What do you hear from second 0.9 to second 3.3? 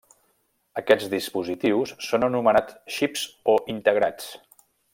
dispositius són anomenats xips,